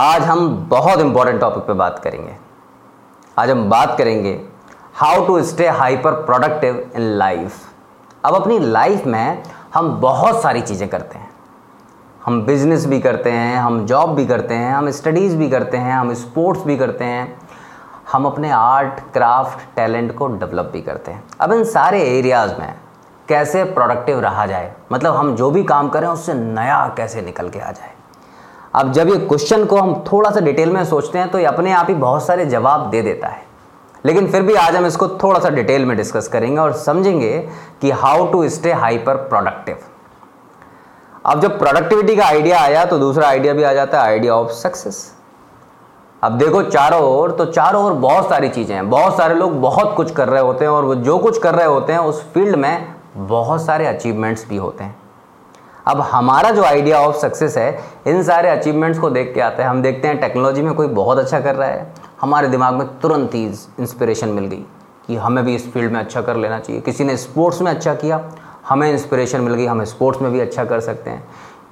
आज 0.00 0.22
हम 0.22 0.48
बहुत 0.68 1.00
इंपॉर्टेंट 1.00 1.40
टॉपिक 1.40 1.62
पे 1.62 1.72
बात 1.72 1.98
करेंगे। 1.98 2.34
आज 3.38 3.50
हम 3.50 3.68
बात 3.70 3.96
करेंगे 3.98 4.30
how 4.94 5.26
to 5.26 5.42
stay 5.42 5.66
hyper 5.68 6.12
productive 6.22 6.78
in 6.96 7.02
life 7.18 7.58
अब 8.24 8.34
अपनी 8.34 8.58
लाइफ 8.58 9.06
में 9.06 9.42
हम 9.74 9.90
बहुत 10.00 10.40
सारी 10.42 10.60
चीज़ें 10.60 10.88
करते 10.88 11.18
हैं। 11.18 11.28
हम 12.24 12.42
बिज़नेस 12.46 12.86
भी 12.86 13.00
करते 13.00 13.30
हैं, 13.30 13.58
हम 13.58 13.84
जॉब 13.86 14.14
भी 14.14 14.26
करते 14.26 14.54
हैं, 14.54 14.72
हम 14.74 14.90
स्टडीज़ 14.90 15.36
भी 15.36 15.50
करते 15.50 15.76
हैं, 15.76 15.92
हम 15.92 16.14
स्पोर्ट्स 16.14 16.64
भी 16.64 16.76
करते 16.76 17.04
हैं। 17.04 17.38
हम 18.12 18.26
अपने 18.26 18.50
आर्ट 18.50 19.00
क्राफ्ट 19.12 19.76
टैलेंट 19.76 20.16
को 20.16 20.28
डेवलप 20.28 20.70
भी 20.72 20.82
करते 20.82 21.12
हैं। 21.12 21.22
अब 21.40 21.52
इन 21.52 21.64
सारे 21.66 22.02
एरियाज़ 22.18 22.58
में 22.60 22.74
कैसे 23.28 23.64
प्रोडक्टिव 23.64 24.20
रहा 24.20 24.46
जाए 24.46 24.74
मतलब 24.92 25.16
हम 25.16 25.36
जो 25.36 25.50
भी 25.50 25.64
काम 25.64 25.88
करें 25.88 26.08
उससे 26.08 26.34
नया 26.34 26.86
कैसे 26.96 27.22
निकल 27.22 27.48
के 27.48 27.58
आ 27.58 27.70
जाए। 27.72 27.98
अब 28.74 28.92
जब 28.92 29.08
ये 29.08 29.16
क्वेश्चन 29.18 29.64
को 29.64 29.76
हम 29.76 29.94
थोड़ा 30.12 30.30
सा 30.30 30.40
डिटेल 30.40 30.72
में 30.72 30.84
सोचते 30.84 31.18
हैं 31.18 31.28
तो 31.30 31.38
ये 31.38 31.44
अपने 31.44 31.72
आप 31.72 31.86
ही 31.88 31.94
बहुत 31.96 32.26
सारे 32.26 32.44
जवाब 32.46 32.88
दे 32.90 33.02
देता 33.02 33.28
है। 33.28 33.42
लेकिन 34.04 34.26
फिर 34.26 34.42
भी 34.42 34.54
आज 34.54 34.76
हम 34.76 34.86
इसको 34.86 35.08
थोड़ा 35.18 35.40
सा 35.40 35.48
डिटेल 35.50 35.84
में 35.86 35.96
डिस्कस 35.96 36.28
करेंगे 36.28 36.60
और 36.60 36.72
समझेंगे 36.72 37.38
कि 37.80 37.90
how 37.92 38.26
to 38.32 38.48
stay 38.48 38.72
hyper 38.72 39.16
productive 39.16 39.78
अब 41.26 41.40
जब 41.40 41.58
प्रोडक्टिविटी 41.58 42.16
का 42.16 42.24
आइडिया 42.24 42.60
आया 42.60 42.84
तो 42.84 42.98
दूसरा 42.98 43.28
आइडिया 43.28 43.54
भी 43.54 43.62
आ 43.62 43.72
जाता 43.72 44.00
है 44.00 44.06
आइडिया 44.06 44.34
ऑफ़ 44.34 44.50
सक्सेस 44.52 45.10
अब 46.22 46.38
देखो, 46.38 46.62
चारों 46.62 47.00
ओर 47.02 47.30
तो 47.32 47.44
चारों 47.46 47.84
ओर 47.84 47.92
बहुत 47.92 48.28
सारी 48.28 48.48
चीज़ें 48.48 48.74
हैं। 48.74 48.88
बहुत 48.90 49.16
सारे 49.16 49.34
लोग 49.34 49.60
बहुत 49.60 49.94
कुछ 49.96 50.10
कर 50.10 50.28
रहे 50.28 50.40
होते 50.42 50.64
हैं 50.64 50.72
और 50.72 50.84
वो 50.84 50.94
जो 50.94 51.18
कुछ 51.18 51.38
कर 51.38 51.54
रहे 51.54 51.66
होते 51.66 51.92
हैं, 51.92 52.00
उस 52.00 52.22
फ़ील्ड 52.32 52.56
में 52.56 52.94
बहुत 53.16 53.64
सारे 53.64 53.86
अचीवमेंट्स 53.86 54.48
भी 54.48 54.56
होते 54.56 54.84
हैं। 54.84 54.96
अब 55.86 56.00
हमारा 56.00 56.50
जो 56.50 56.64
आइडिया 56.64 56.98
ऑफ़ 56.98 57.16
सक्सेस 57.16 57.56
है, 57.56 57.78
इन 58.06 58.22
सारे 58.22 58.48
अचीवमेंट्स 58.48 58.98
को 58.98 59.10
देख 59.10 59.34
के 59.34 59.40
आता 59.40 59.62
है, 59.62 59.68
हम 59.68 59.82
देखते 59.82 60.08
हैं 60.08 60.20
टेक्नोलॉजी 60.20 60.62
में 60.62 60.74
कोई 60.74 60.86
बहुत 60.86 61.18
अच्छा 61.18 61.40
कर 61.40 61.54
रहा 61.54 61.68
है। 61.68 61.94
हमारे 62.20 62.48
दिमाग 62.48 62.74
में 62.74 62.98
तुरंत 63.00 63.34
ही 63.34 63.44
इंस्पिरेशन 63.80 64.28
मिल 64.28 64.44
गई 64.44 64.64
कि 65.06 65.16
हमें 65.16 65.44
भी 65.44 65.54
इस 65.54 65.72
फ़ील्ड 65.72 65.92
में 65.92 66.00
अच्छा 66.00 66.20
कर 66.20 66.36
लेना 66.36 66.58
चाहिए। 66.58 66.82
किसी 66.82 67.04
ने 67.04 67.16
स्पोर्ट्स 67.16 67.62
में 67.62 67.70
अच्छा 67.70 67.94
किया, 67.94 68.30
हमें 68.68 68.92
इंस्पिरेशन 68.92 69.40
मिल 69.40 69.54
गई, 69.54 69.66
हमें 69.66 69.84
स्पोर्ट्स 69.84 70.22
में 70.22 70.32
भी 70.32 70.40
अच्छा 70.40 70.64
कर 70.64 70.80
सकते 70.80 71.10
हैं। 71.10 71.28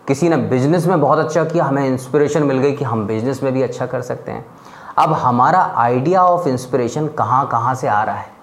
किसी 0.08 0.28
ने 0.28 0.36
बिज़नेस 0.36 0.86
में 0.86 1.00
बहुत 1.00 1.18
अच्छा 1.18 1.44
किया, 1.44 1.64
हमें 1.64 1.86
इंस्पिरेशन 1.86 2.42
मिल 2.42 2.58
गई 2.58 2.72
कि 2.72 2.84
हम 2.84 3.06
बिज़नेस 3.06 3.42
में 3.42 3.52
भी 3.52 3.62
अच्छा 3.62 3.86
कर 3.86 4.02
सकते 4.02 4.32
हैं। 4.32 4.46
अब 4.98 5.12
हमारा 5.12 5.72
आइडिया 5.76 6.24
ऑफ़ 6.24 6.48
इंस्पिरेशन 6.48 7.08
कहाँ 7.08 7.46
कहाँ 7.46 7.74
से 7.74 7.88
आ 7.88 8.02
रहा 8.02 8.16
है? 8.16 8.37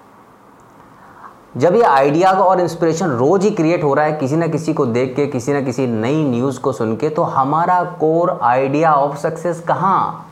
जब 1.55 1.75
ये 1.75 1.81
आइडिया 1.81 2.31
और 2.31 2.59
इंस्पिरेशन 2.59 3.09
रोज 3.09 3.43
ही 3.43 3.49
क्रिएट 3.51 3.83
हो 3.83 3.93
रहा 3.93 4.05
है, 4.05 4.13
किसी 4.13 4.35
ना 4.35 4.47
किसी 4.47 4.73
को 4.73 4.85
देख 4.85 5.15
के, 5.15 5.27
किसी 5.27 5.53
ना 5.53 5.61
किसी 5.61 5.85
नई 5.87 6.23
न्यूज़ 6.23 6.59
को 6.59 6.71
सुन 6.71 6.95
के 6.95 7.09
तो 7.09 7.23
हमारा 7.23 7.83
कोर 7.99 8.39
आइडिया 8.43 8.93
ऑफ़ 8.93 9.17
सक्सेस 9.17 9.59
कहाँ? 9.67 10.31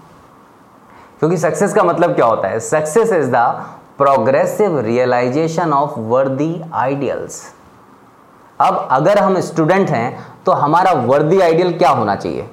क्योंकि 1.19 1.37
सक्सेस 1.37 1.73
का 1.73 1.83
मतलब 1.83 2.15
क्या 2.15 2.25
होता 2.25 2.47
है? 2.47 2.59
Success 2.59 3.11
is 3.13 3.29
the 3.31 3.35
progressive 3.97 4.79
realisation 4.79 5.73
of 5.73 5.99
worthy 5.99 6.61
ideals 6.73 7.41
अब 8.59 8.87
अगर 8.91 9.19
हम 9.19 9.39
स्टूडेंट 9.41 9.89
हैं 9.89 10.25
तो 10.45 10.51
हमारा 10.51 10.91
वर्दी 10.91 11.39
आइडियल 11.39 11.77
क्या 11.77 11.89
होना 11.89 12.15
चाहिए? 12.15 12.49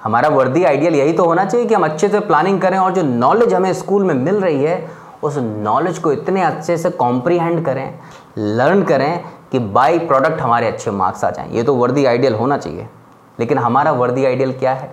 हमारा 0.00 0.28
वर्दी 0.28 0.64
आइडियल 0.64 0.94
यही 0.94 1.12
तो 1.12 1.24
होना 1.24 1.44
चाहिए 1.44 1.66
कि 1.66 1.74
हम 1.74 1.84
अच्छे 1.84 2.08
से 2.08 2.20
प्लानिंग 2.20 2.60
करें 2.60 2.78
और 2.78 2.92
जो 2.92 3.02
नॉलेज 3.02 3.54
हमें 3.54 3.72
स्कूल 3.74 4.04
में 4.04 4.14
मिल 4.14 4.40
रही 4.40 4.64
है 4.64 4.76
उस 5.22 5.36
नॉलेज 5.38 5.98
को 5.98 6.12
इतने 6.12 6.42
अच्छे 6.42 6.76
से 6.78 6.90
कॉम्प्रीहेंड 6.90 7.64
करें 7.64 7.98
लर्न 8.38 8.82
करें 8.82 9.24
कि 9.52 9.58
बाई 9.58 9.98
प्रोडक्ट 9.98 10.40
हमारे 10.40 10.66
अच्छे 10.66 10.90
मार्क्स 10.90 11.24
आ 11.24 11.30
जाएँ। 11.30 11.50
ये 11.52 11.62
तो 11.62 11.74
वर्दी 11.74 12.04
आइडियल 12.04 12.34
होना 12.34 12.58
चाहिए। 12.58 12.88
लेकिन 13.40 13.58
हमारा 13.58 13.92
वर्दी 13.92 14.24
आइडियल 14.24 14.52
क्या 14.52 14.72
है? 14.72 14.92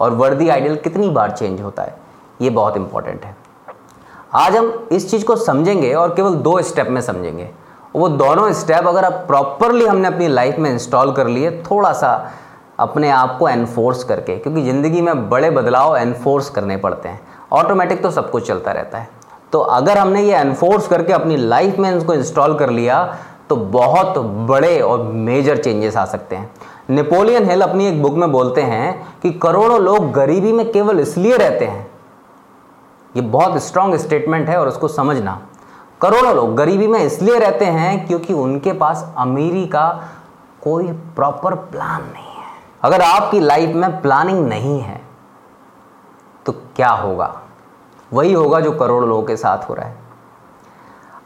और 0.00 0.10
वर्दी 0.10 0.48
आइडियल 0.48 0.76
कितनी 0.76 1.08
बार 1.10 1.30
चेंज 1.30 1.60
होता 1.60 1.82
है? 1.82 1.96
ये 2.40 2.50
बहुत 2.50 2.76
इंपॉर्टेंट 2.76 3.24
है। 3.24 3.36
आज 4.34 4.56
हम 4.56 4.88
इस 4.92 5.10
चीज़ 5.10 5.24
को 5.24 5.36
समझेंगे 5.36 5.92
और 5.94 6.14
केवल 6.14 6.34
दो 6.36 6.60
स्टेप 6.62 6.88
में 6.88 7.00
समझेंगे। 7.00 7.48
वो 7.96 8.08
दोनों 8.08 8.52
स्टेप 8.52 8.86
अगर 8.86 9.04
आप 9.04 9.24
प्रॉपरली 9.26 9.86
हमने 9.86 10.08
अपनी 10.08 10.28
लाइफ 10.28 10.58
में 10.58 10.70
इंस्टॉल 10.70 11.12
कर 11.12 11.26
लिए 11.26 11.50
थोड़ा 11.62 11.92
सा 11.92 12.12
अपने 12.78 13.10
आप 13.10 13.36
को 13.38 13.48
एनफोर्स 13.48 14.04
करके, 14.04 14.36
क्योंकि 14.36 14.62
ज़िंदगी 14.62 15.00
में 15.00 15.28
बड़े 15.30 15.50
बदलाव 15.50 15.96
एनफोर्स 15.96 16.48
करने 16.50 16.76
पड़ते 16.76 17.08
हैं। 17.08 17.20
ऑटोमेटिक 17.52 18.02
तो 18.02 18.10
सब 18.10 18.30
कुछ 18.30 18.46
चलता 18.46 18.72
रहता 18.72 18.98
है। 18.98 19.08
तो 19.52 19.58
अगर 19.60 19.98
हमने 19.98 20.22
ये 20.22 20.34
एनफोर्स 20.34 20.86
करके 20.88 21.12
अपनी 21.12 21.36
लाइफ 21.36 21.78
में 21.78 21.90
इसको 21.90 22.14
इंस्टॉल 22.14 22.58
कर 22.58 22.70
लिया 22.70 23.04
तो 23.48 23.56
बहुत 23.56 24.18
बड़े 24.48 24.78
और 24.80 25.02
मेजर 25.02 25.56
चेंजेस 25.56 25.96
आ 25.96 26.04
सकते 26.04 26.36
हैं। 26.36 26.50
नेपोलियन 26.90 27.48
हिल 27.50 27.62
अपनी 27.62 27.86
एक 27.86 28.02
बुक 28.02 28.14
में 28.14 28.30
बोलते 28.32 28.62
हैं 28.62 29.18
कि 29.22 29.30
करोड़ों 29.32 29.80
लोग 29.80 30.10
गरीबी 30.12 30.52
में 30.52 30.70
केवल 30.72 31.00
इसलिए 31.00 31.36
रहते 31.36 31.64
हैं। 31.64 31.86
ये 33.14 33.22
बहुत 33.22 33.62
स्ट्रांग 33.62 33.94
स्टेटमेंट 33.96 34.48
है 34.48 34.58
और 34.60 34.68
उसको 34.68 34.88
समझना। 34.88 35.40
करोड़ों 36.00 36.34
लोग 36.34 36.54
गरीबी 36.56 36.86
में 36.86 36.98
इसलिए 37.00 37.38
रहते 37.38 37.64
हैं 37.66 38.06
क्योंकि 38.06 38.32
उनके 38.34 38.72
पास 38.72 39.04
अमीरी 39.18 39.66
का 39.66 39.88
कोई 40.62 40.92
प्रॉपर 41.16 41.54
प्लान 41.54 42.02
नहीं 42.02 42.24
है। 42.26 42.50
अगर 42.82 43.02
आपकी 43.02 43.40
लाइफ 43.40 43.74
में 43.74 44.00
प्लानिंग 44.02 44.46
नहीं 44.48 44.80
है 44.80 45.00
तो 46.46 46.52
क्या 46.52 46.90
होगा? 46.90 47.41
वही 48.12 48.32
होगा 48.32 48.60
जो 48.60 48.72
करोड़ 48.72 49.04
लोगों 49.04 49.22
के 49.22 49.36
साथ 49.36 49.68
हो 49.68 49.74
रहा 49.74 49.86
है। 49.86 49.96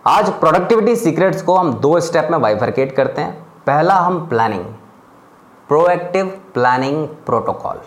आज 0.06 0.30
प्रोडक्टिविटी 0.30 0.96
सीक्रेट्स 0.96 1.42
को 1.42 1.56
हम 1.56 1.72
दो 1.74 1.98
स्टेप 2.00 2.28
में 2.30 2.40
बाइफरकेट 2.40 2.94
करते 2.96 3.22
हैं। 3.22 3.32
पहला, 3.66 3.94
हम 3.94 4.26
प्लानिंग 4.28 4.64
प्रोएक्टिव 5.68 6.26
प्लानिंग 6.54 7.06
प्रोटोकॉल 7.26 7.80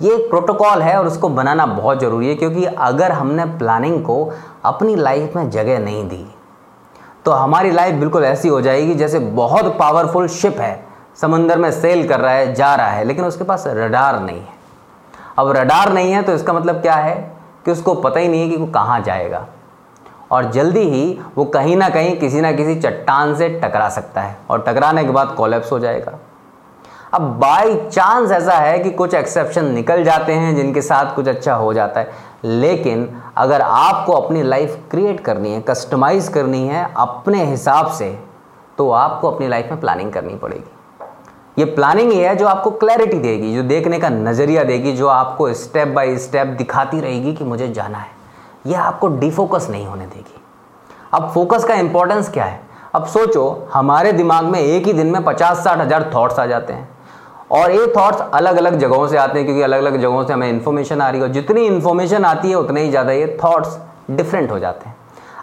ये 0.00 0.14
एक 0.14 0.28
प्रोटोकॉल 0.30 0.82
है 0.82 0.96
और 0.98 1.06
उसको 1.06 1.28
बनाना 1.28 1.66
बहुत 1.66 2.00
ज़रूरी 2.00 2.28
है 2.28 2.34
क्योंकि 2.34 2.64
अगर 2.64 3.12
हमने 3.12 3.44
प्लानिंग 3.58 4.02
को 4.04 4.32
अपनी 4.64 4.94
लाइफ 4.96 5.36
में 5.36 5.50
जगह 5.50 5.78
नहीं 5.78 6.06
दी 6.08 6.26
तो 7.24 7.30
हमारी 7.30 7.70
लाइफ 7.70 7.94
बिल्कुल 7.94 8.24
ऐसी 8.24 8.48
हो 8.48 8.60
जाएगी 8.60 8.94
जैसे 8.94 9.18
बहुत 9.18 9.76
पावरफुल 9.78 10.28
शिप 10.28 10.60
है, 10.60 10.86
समंदर 11.16 11.58
में 11.58 11.70
सेल 11.72 12.06
कर 12.08 12.20
रहा 12.20 12.32
है, 12.32 12.54
जा 12.54 12.74
रहा 12.74 12.86
है, 12.86 13.04
लेकिन 13.04 13.24
उसके 13.24 13.44
पास 13.44 13.64
रडार 13.66 14.20
नहीं 14.20 14.40
है। 14.40 14.58
अब 15.38 15.50
रडार 15.50 15.92
नहीं 15.92 16.12
है 16.12 16.22
तो 16.22 16.34
इसका 16.34 16.52
मतलब 16.52 16.80
क्या 16.82 16.94
है? 16.94 17.39
कि 17.64 17.70
उसको 17.70 17.94
पता 17.94 18.20
ही 18.20 18.28
नहीं 18.28 18.40
है 18.40 18.48
कि 18.48 18.56
वो 18.56 18.66
कहाँ 18.66 19.00
जाएगा। 19.00 19.46
और 20.32 20.50
जल्दी 20.52 20.80
ही 20.80 21.18
वो 21.36 21.44
कहीं 21.44 21.76
ना 21.76 21.88
कहीं 21.88 22.16
किसी 22.16 22.40
ना 22.40 22.52
किसी 22.52 22.74
चट्टान 22.74 23.34
से 23.34 23.48
टकरा 23.60 23.88
सकता 23.88 24.20
है 24.20 24.36
और 24.50 24.62
टकराने 24.62 25.04
के 25.04 25.10
बाद 25.10 25.34
कॉलेप्स 25.34 25.72
हो 25.72 25.78
जाएगा। 25.78 26.18
अब 27.14 27.22
बाई 27.38 27.74
चांस 27.88 28.32
ऐसा 28.32 28.54
है 28.54 28.78
कि 28.78 28.90
कुछ 28.90 29.14
एक्सेप्शन 29.14 29.64
निकल 29.64 30.04
जाते 30.04 30.32
हैं 30.32 30.54
जिनके 30.56 30.82
साथ 30.82 31.14
कुछ 31.14 31.28
अच्छा 31.28 31.54
हो 31.54 31.72
जाता 31.74 32.00
है। 32.00 32.28
लेकिन 32.44 33.08
अगर 33.36 33.60
आपको 33.60 34.12
अपनी 34.12 34.42
लाइफ 34.42 34.78
क्रिएट 34.90 35.20
करनी 35.20 35.52
है 35.52 35.60
कस्टमाइज 35.60 36.28
करनी 36.28 36.66
है 36.66 36.88
अपने 36.96 37.44
हिसाब 37.44 37.90
से 37.90 38.18
तो 38.78 38.90
आपको 38.90 39.30
अपनी 39.30 39.48
लाइफ 39.48 39.70
में 39.70 39.80
प्लानिंग 39.80 40.12
करनी 40.12 40.34
पड़ेगी। 40.34 40.70
ये 41.58 41.64
प्लानिंग 41.64 42.12
ही 42.12 42.18
है 42.18 42.34
जो 42.36 42.46
आपको 42.46 42.70
क्लैरिटी 42.70 43.18
देगी, 43.18 43.54
जो 43.54 43.62
देखने 43.62 43.98
का 43.98 44.08
नज़रिया 44.08 44.64
देगी, 44.64 44.92
जो 44.92 45.06
आपको 45.08 45.52
स्टेप 45.54 45.88
बाय 45.88 46.16
स्टेप 46.16 46.46
दिखाती 46.48 47.00
रहेगी 47.00 47.32
कि 47.32 47.44
मुझे 47.44 47.68
जाना 47.68 47.98
है। 47.98 48.10
यह 48.66 48.80
आपको 48.80 49.08
डिफोकस 49.08 49.68
नहीं 49.70 49.86
होने 49.86 50.06
देगी। 50.06 50.40
अब 51.14 51.30
फोकस 51.30 51.64
का 51.64 51.74
इंपॉर्टेंस 51.74 52.28
क्या 52.28 52.44
है? 52.44 52.60
अब 52.94 53.06
सोचो, 53.06 53.68
हमारे 53.72 54.12
दिमाग 54.12 54.44
में 54.44 54.60
एक 54.60 54.86
ही 54.86 54.92
दिन 54.92 55.06
में 55.06 55.22
पचास 55.24 55.64
साठ 55.64 55.78
हज़ार 55.78 56.10
थाट्स 56.14 56.38
आ 56.38 56.46
जाते 56.46 56.72
हैं। 56.72 56.88
और 57.50 57.70
ये 57.70 57.86
थॉट्स 57.96 58.20
अलग 58.34 58.56
अलग 58.56 58.78
जगहों 58.78 59.06
से 59.08 59.16
आते 59.16 59.38
हैं, 59.38 59.46
क्योंकि 59.46 59.62
अलग 59.62 59.78
अलग 59.78 60.00
जगहों 60.00 60.24
से 60.24 60.32
हमें 60.32 60.48
इन्फॉर्मेशन 60.48 61.00
आ 61.00 61.08
रही 61.10 61.20
है, 61.20 61.26
और 61.26 61.32
जितनी 61.32 61.66
इन्फॉर्मेशन 61.66 62.24
आती 62.24 62.50
है, 62.50 62.54
उतने 62.54 62.82
ही 62.82 62.90
ज़्यादा 62.90 63.12
ये 63.12 63.38
थॉट्स 63.44 63.78
डिफरेंट 64.10 64.50
हो 64.50 64.58
जाते 64.58 64.88
हैं। 64.88 64.96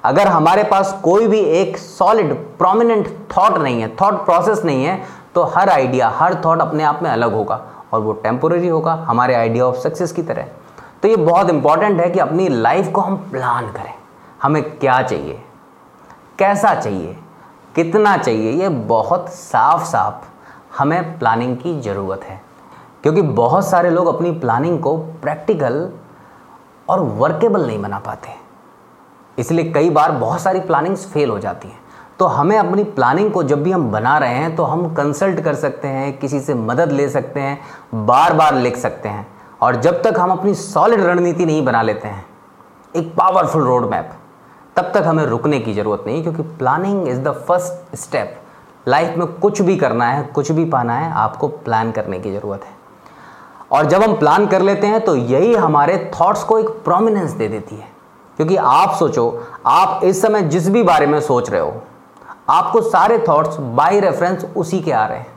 अगर 0.05 0.27
हमारे 0.27 0.63
पास 0.63 0.99
कोई 1.03 1.27
भी 1.27 1.39
एक 1.39 1.77
सॉलिड 1.77 2.33
प्रोमिनेंट 2.57 3.07
थॉट 3.37 3.57
नहीं 3.57 3.81
है 3.81 3.95
थॉट 3.95 4.25
प्रोसेस 4.25 4.63
नहीं 4.65 4.85
है 4.85 5.01
तो 5.35 5.43
हर 5.43 5.69
आइडिया 5.69 6.09
हर 6.09 6.41
थॉट 6.45 6.59
अपने 6.59 6.83
आप 6.83 6.99
में 7.03 7.09
अलग 7.09 7.33
होगा 7.33 7.67
और 7.93 7.99
वो 7.99 8.13
टेम्पोररी 8.13 8.67
होगा, 8.67 8.93
हमारे 8.93 9.35
आइडिया 9.35 9.65
ऑफ़ 9.65 9.75
सक्सेस 9.75 10.11
की 10.11 10.23
तरह। 10.23 10.45
तो 11.01 11.07
ये 11.07 11.15
बहुत 11.15 11.49
इंपॉर्टेंट 11.49 12.01
है 12.01 12.09
कि 12.09 12.19
अपनी 12.19 12.49
लाइफ 12.49 12.91
को 12.91 13.01
हम 13.01 13.15
प्लान 13.15 13.71
करें। 13.71 13.93
हमें 14.43 14.79
क्या 14.79 15.01
चाहिए? 15.01 15.43
कैसा 16.39 16.75
चाहिए? 16.75 17.17
कितना 17.75 18.17
चाहिए? 18.17 18.51
ये 18.51 18.69
बहुत 18.69 19.29
साफ़ 19.29 19.83
साफ़ 19.83 20.27
हमें 20.77 21.19
प्लानिंग 21.19 21.57
की 21.57 21.81
ज़रूरत 21.81 22.23
है। 22.23 22.41
क्योंकि 23.03 23.21
बहुत 23.21 23.67
सारे 23.67 23.89
लोग 23.89 24.07
अपनी 24.07 24.31
प्लानिंग 24.31 24.79
को 24.79 24.97
प्रैक्टिकल 24.97 25.91
और 26.89 26.99
वर्केबल 26.99 27.67
नहीं 27.67 27.81
बना 27.81 27.99
पाते। 27.99 28.29
इसलिए 29.37 29.71
कई 29.71 29.89
बार 29.89 30.11
बहुत 30.11 30.41
सारी 30.41 30.59
प्लानिंग्स 30.59 31.11
फेल 31.11 31.29
हो 31.29 31.39
जाती 31.39 31.67
हैं। 31.67 31.79
तो 32.19 32.25
हमें 32.25 32.57
अपनी 32.57 32.83
प्लानिंग 32.83 33.31
को 33.31 33.43
जब 33.43 33.63
भी 33.63 33.71
हम 33.71 33.89
बना 33.91 34.17
रहे 34.17 34.35
हैं 34.35 34.55
तो 34.55 34.63
हम 34.63 34.93
कंसल्ट 34.95 35.39
कर 35.39 35.55
सकते 35.55 35.87
हैं, 35.87 36.17
किसी 36.19 36.39
से 36.39 36.53
मदद 36.53 36.91
ले 36.91 37.09
सकते 37.09 37.39
हैं 37.39 38.05
बार 38.05 38.33
बार 38.33 38.55
लिख 38.55 38.77
सकते 38.77 39.09
हैं। 39.09 39.27
और 39.61 39.75
जब 39.75 40.01
तक 40.03 40.19
हम 40.19 40.31
अपनी 40.31 40.53
सॉलिड 40.53 41.01
रणनीति 41.01 41.45
नहीं 41.45 41.63
बना 41.65 41.81
लेते 41.81 42.07
हैं, 42.07 42.25
एक 42.95 43.13
पावरफुल 43.15 43.63
रोड 43.63 43.89
मैप 43.91 44.11
तब 44.75 44.91
तक 44.93 45.03
हमें 45.05 45.25
रुकने 45.25 45.59
की 45.59 45.73
ज़रूरत 45.73 46.03
नहीं, 46.07 46.21
क्योंकि 46.23 46.41
planning 46.41 47.07
is 47.07 47.19
the 47.19 47.31
first 47.47 47.95
step 47.97 48.35
life 48.87 49.17
में 49.17 49.27
कुछ 49.27 49.61
भी 49.61 49.75
करना 49.77 50.05
है, 50.05 50.23
कुछ 50.25 50.51
भी 50.51 50.65
पाना 50.65 50.93
है, 50.93 51.11
आपको 51.13 51.47
प्लान 51.47 51.91
करने 51.91 52.19
की 52.19 52.31
ज़रूरत 52.31 52.63
है। 52.63 52.75
और 53.71 53.85
जब 53.85 54.03
हम 54.03 54.13
प्लान 54.13 54.45
कर 54.47 54.61
लेते 54.61 54.87
हैं 54.87 55.03
तो 55.05 55.15
यही 55.15 55.53
हमारे 55.55 56.11
थॉट्स 56.15 56.43
को 56.43 56.59
एक 56.59 56.69
प्रोमिनेंस 56.85 57.31
दे 57.31 57.47
देती 57.47 57.75
है। 57.75 57.87
क्योंकि 58.37 58.55
आप 58.55 58.95
सोचो, 58.95 59.43
आप 59.65 60.03
इस 60.03 60.21
समय 60.21 60.41
जिस 60.43 60.69
भी 60.69 60.83
बारे 60.83 61.05
में 61.05 61.19
सोच 61.21 61.49
रहे 61.49 61.61
हो 61.61 61.73
आपको 62.49 62.81
सारे 62.81 63.17
थॉट्स 63.27 63.57
बाई 63.57 63.99
रेफरेंस 63.99 64.45
उसी 64.57 64.79
के 64.81 64.91
आ 64.91 65.05
रहे 65.05 65.17
हैं। 65.17 65.27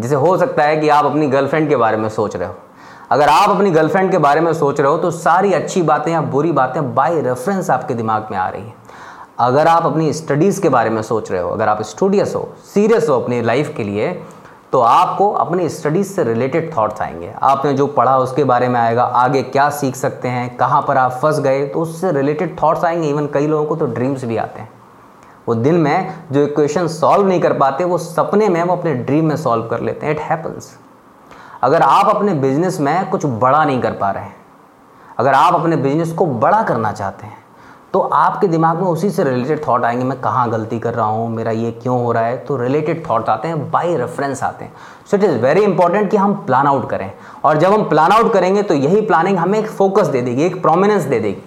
जैसे 0.00 0.14
हो 0.14 0.36
सकता 0.38 0.62
है 0.62 0.76
कि 0.76 0.88
आप 0.88 1.04
अपनी 1.04 1.26
गर्लफ्रेंड 1.26 1.68
के 1.68 1.76
बारे 1.76 1.96
में 1.96 2.08
सोच 2.08 2.36
रहे 2.36 2.48
हो। 2.48 2.54
अगर 3.10 3.28
आप 3.28 3.50
अपनी 3.50 3.70
गर्लफ्रेंड 3.70 4.10
के 4.10 4.18
बारे 4.18 4.40
में 4.40 4.52
सोच 4.54 4.80
रहे 4.80 4.90
हो 4.90 4.98
तो 4.98 5.10
सारी 5.10 5.52
अच्छी 5.52 5.82
बातें 5.82 6.12
या 6.12 6.20
बुरी 6.22 6.52
बातें 6.52 6.94
बाई 6.94 7.20
रेफरेंस 7.20 7.70
आपके 7.70 7.94
दिमाग 7.94 8.28
में 8.30 8.38
आ 8.38 8.48
रही 8.48 8.62
हैं। 8.62 8.74
अगर 9.38 9.66
आप 9.66 9.86
अपनी 9.86 10.12
स्टडीज़ 10.12 10.60
के 10.62 10.68
बारे 10.68 10.90
में 10.90 11.02
सोच 11.02 11.30
रहे 11.32 11.40
हो, 11.40 11.50
अगर 11.50 11.68
आप 11.68 11.82
स्टूडियस 11.82 12.34
हो 12.36 12.48
सीरियस 12.64 13.08
हो 13.08 13.20
अपनी 13.20 13.40
लाइफ 13.42 13.74
के 13.76 13.84
लिए 13.84 14.12
तो 14.72 14.80
आपको 14.80 15.30
अपनी 15.32 15.68
स्टडीज़ 15.68 16.06
से 16.06 16.24
रिलेटेड 16.24 16.72
थॉट्स 16.76 17.02
आएँगे। 17.02 17.32
आपने 17.42 17.72
जो 17.72 17.86
पढ़ा 17.88 18.16
उसके 18.18 18.44
बारे 18.44 18.68
में 18.68 18.80
आएगा, 18.80 19.02
आगे 19.02 19.42
क्या 19.42 19.68
सीख 19.70 19.96
सकते 19.96 20.28
हैं, 20.28 20.56
कहाँ 20.56 20.82
पर 20.88 20.96
आप 20.96 21.12
फंस 21.12 21.40
गए 21.40 21.66
तो 21.66 21.80
उससे 21.80 22.12
रिलेटेड 22.12 22.56
थॉट्स 22.62 22.84
आएँगे। 22.84 23.08
इवन 23.08 23.26
कई 23.26 23.46
लोगों 23.46 23.66
को 23.66 23.76
तो 23.76 23.86
ड्रीम्स 23.86 24.24
भी 24.24 24.36
आते 24.36 24.60
हैं। 24.60 24.70
वो 25.48 25.54
दिन 25.56 25.74
में 25.74 26.14
जो 26.32 26.42
इक्वेशन 26.42 26.88
सॉल्व 26.88 27.26
नहीं 27.26 27.40
कर 27.40 27.52
पाते, 27.52 27.84
वो 27.84 27.98
सपने 27.98 28.48
में 28.48 28.62
वो 28.62 28.76
अपने 28.76 28.94
ड्रीम 28.94 29.24
में 29.24 29.36
सॉल्व 29.36 29.66
कर 29.66 29.80
लेते 29.80 30.06
हैं। 30.06 30.14
इट 30.14 30.20
हैपन्स 30.20 30.76
अगर 31.62 31.82
आप 31.82 32.08
अपने 32.08 32.34
बिज़नेस 32.36 32.80
में 32.80 33.08
कुछ 33.10 33.26
बड़ा 33.26 33.64
नहीं 33.64 33.80
कर 33.80 33.92
पा 33.92 34.10
रहे 34.10 34.24
हैं, 34.24 34.36
अगर 35.18 35.34
आप 35.34 35.54
अपने 35.54 35.76
बिज़नेस 35.78 36.12
को 36.12 36.26
बड़ा 36.26 36.62
करना 36.62 36.92
चाहते 36.92 37.26
हैं 37.26 37.36
तो 37.94 38.00
आपके 38.00 38.46
दिमाग 38.48 38.76
में 38.76 38.86
उसी 38.86 39.10
से 39.10 39.24
रिलेटेड 39.24 39.66
थॉट 39.66 39.84
आएँगे, 39.84 40.04
मैं 40.04 40.20
कहाँ 40.20 40.48
गलती 40.50 40.78
कर 40.78 40.94
रहा 40.94 41.06
हूँ? 41.06 41.28
मेरा 41.30 41.50
ये 41.50 41.70
क्यों 41.72 42.00
हो 42.02 42.12
रहा 42.12 42.22
है? 42.22 42.36
तो 42.38 42.56
रिलेटेड 42.56 43.04
थॉट 43.08 43.28
आते 43.28 43.48
हैं 43.48 43.70
बाई 43.70 43.96
रेफरेंस 43.96 44.42
आते 44.42 44.64
हैं। 44.64 44.72
So 45.10 45.16
it 45.16 45.24
is 45.24 45.38
very 45.38 45.60
important 45.60 46.10
कि 46.10 46.16
हम 46.16 46.34
प्लान 46.36 46.66
आउट 46.66 46.88
करें। 46.90 47.10
और 47.44 47.58
जब 47.58 47.72
हम 47.72 47.88
प्लान 47.88 48.12
आउट 48.12 48.32
करेंगे 48.32 48.62
तो 48.62 48.74
यही 48.74 49.00
प्लानिंग 49.02 49.38
हमें 49.38 49.58
एक 49.58 49.68
फोकस 49.68 50.06
दे 50.06 50.22
देगी, 50.22 50.42
एक 50.42 50.60
प्रोमिनेंस 50.62 51.02
दे 51.04 51.20
देगी। 51.20 51.42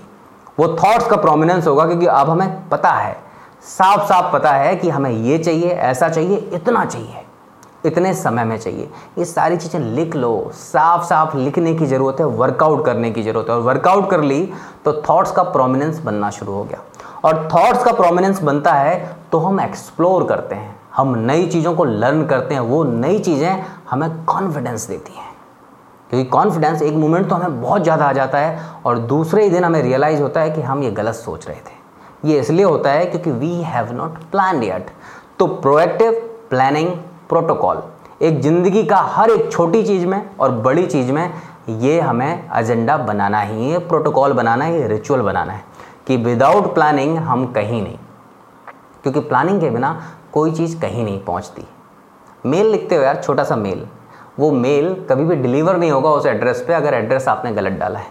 वो 0.59 0.67
थॉट्स 0.75 1.07
का 1.07 1.17
प्रोमिनेंस 1.17 1.67
होगा, 1.67 1.85
क्योंकि 1.85 2.05
अब 2.05 2.29
हमें 2.29 2.69
पता 2.69 2.91
है 2.91 3.15
साफ़ 3.63 4.07
साफ़ 4.09 4.31
पता 4.33 4.51
है 4.51 4.75
कि 4.75 4.89
हमें 4.89 5.09
ये 5.09 5.37
चाहिए, 5.37 5.69
ऐसा 5.69 6.09
चाहिए, 6.09 6.37
इतना 6.53 6.83
चाहिए, 6.85 7.21
इतने 7.85 8.13
समय 8.13 8.43
में 8.45 8.57
चाहिए। 8.57 8.89
ये 9.17 9.25
सारी 9.25 9.57
चीज़ें 9.57 9.79
लिख 9.79 10.15
लो। 10.15 10.51
साफ़ 10.53 11.03
साफ़ 11.05 11.35
लिखने 11.37 11.73
की 11.73 11.85
ज़रूरत 11.85 12.19
है 12.19 12.25
वर्कआउट 12.27 12.85
करने 12.85 13.11
की 13.11 13.23
ज़रूरत 13.23 13.49
है। 13.49 13.55
और 13.55 13.61
वर्कआउट 13.61 14.09
कर 14.09 14.21
ली 14.21 14.41
तो 14.85 14.93
थॉट्स 15.01 15.31
का 15.31 15.43
प्रोमिनेंस 15.45 15.99
बनना 15.99 16.29
शुरू 16.29 16.53
हो 16.53 16.63
गया। 16.63 16.79
और 17.25 17.47
थॉट्स 17.53 17.83
का 17.83 17.91
प्रोमिनेंस 17.93 18.41
बनता 18.41 18.73
है 18.73 19.17
तो 19.31 19.39
हम 19.39 19.59
एक्सप्लोर 19.59 20.25
करते 20.25 20.55
हैं। 20.55 20.75
हम 20.95 21.15
नई 21.17 21.47
चीज़ों 21.47 21.73
को 21.73 21.83
लर्न 21.85 22.25
करते 22.25 22.53
हैं। 22.53 22.61
वो 22.61 22.83
नई 22.83 23.19
चीज़ें 23.19 23.65
हमें 23.89 24.23
कॉन्फिडेंस 24.25 24.87
देती 24.87 25.13
हैं। 25.13 25.29
क्योंकि 26.09 26.29
कॉन्फिडेंस 26.29 26.81
एक 26.81 26.93
मोमेंट 26.93 27.29
तो 27.29 27.35
हमें 27.35 27.61
बहुत 27.61 27.83
ज़्यादा 27.83 28.05
आ 28.05 28.13
जाता 28.13 28.37
है, 28.37 28.59
और 28.85 28.97
दूसरे 28.99 29.43
ही 29.43 29.49
दिन 29.49 29.63
हमें 29.63 29.81
रियलाइज़ 29.83 30.21
होता 30.21 30.41
है 30.41 30.49
कि 30.51 30.61
हम 30.61 30.83
ये 30.83 30.91
गलत 30.91 31.15
सोच 31.15 31.47
रहे 31.47 31.57
थे। 31.57 31.79
ये 32.25 32.39
इसलिए 32.39 32.65
होता 32.65 32.91
है 32.91 33.05
क्योंकि 33.05 33.31
we 33.31 33.53
have 33.55 33.91
not 33.91 34.17
plan 34.31 34.63
yet 34.63 34.89
तो 35.39 35.47
प्रोएक्टिव 35.47 36.11
प्लानिंग 36.49 36.89
प्रोटोकॉल 37.29 37.81
एक 38.21 38.41
ज़िंदगी 38.41 38.83
का 38.83 38.97
हर 38.97 39.29
एक 39.29 39.51
छोटी 39.51 39.83
चीज़ 39.83 40.05
में 40.05 40.35
और 40.37 40.51
बड़ी 40.51 40.85
चीज़ 40.87 41.11
में 41.11 41.33
ये 41.69 41.99
हमें 42.01 42.49
एजेंडा 42.55 42.97
बनाना 42.97 43.41
ही 43.41 43.69
है 43.71 43.79
प्रोटोकॉल 43.87 44.33
बनाना 44.33 44.65
है 44.65 44.87
रिचुअल 44.87 45.21
बनाना 45.21 45.53
है 45.53 45.63
कि 46.07 46.17
विदाउट 46.17 46.73
प्लानिंग 46.73 47.17
हम 47.17 47.45
कहीं 47.45 47.81
नहीं। 47.83 47.97
क्योंकि 49.03 49.19
प्लानिंग 49.19 49.61
के 49.61 49.69
बिना 49.69 50.01
कोई 50.33 50.51
चीज़ 50.51 50.79
कहीं 50.81 51.03
नहीं 51.03 51.23
पहुँचती। 51.23 51.67
मेल 52.45 52.67
लिखते 52.67 52.95
हो 52.95 53.01
यार, 53.01 53.21
छोटा 53.23 53.43
सा 53.43 53.55
मेल। 53.55 53.87
वो 54.39 54.51
मेल 54.51 54.93
कभी 55.09 55.23
भी 55.23 55.35
डिलीवर 55.35 55.77
नहीं 55.77 55.91
होगा 55.91 56.09
उस 56.09 56.25
एड्रेस 56.25 56.63
पे 56.67 56.73
अगर 56.73 56.93
एड्रेस 56.93 57.27
आपने 57.27 57.51
गलत 57.51 57.71
डाला 57.71 57.99
है। 57.99 58.07